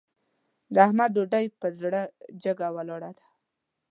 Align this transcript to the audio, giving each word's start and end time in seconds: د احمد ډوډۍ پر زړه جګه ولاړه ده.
د 0.73 0.75
احمد 0.87 1.09
ډوډۍ 1.15 1.45
پر 1.59 1.71
زړه 1.81 2.01
جګه 2.43 2.67
ولاړه 2.75 3.11
ده. 3.17 3.25